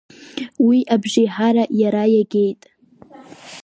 [0.67, 2.61] Уи абжеиҳара иара иагеит.